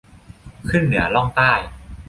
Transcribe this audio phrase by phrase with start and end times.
[0.69, 1.51] ขึ้นเหนือ ล่องใต้